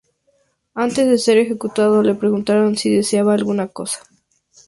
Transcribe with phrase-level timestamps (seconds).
[0.73, 3.99] Antes de ser ejecutado, le preguntaron si deseaban alguna cosa.